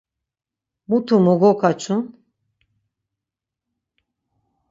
Mutu 0.87 1.15
mu 1.25 1.33
gokaçun? 1.41 2.01